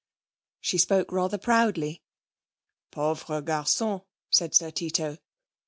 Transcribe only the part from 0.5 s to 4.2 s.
She spoke rather proudly. 'Pauvre garçon!'